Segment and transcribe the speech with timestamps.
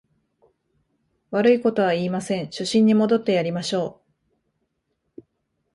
[1.29, 4.01] 悪いことは言いません、初心に戻ってやりましょ
[5.15, 5.21] う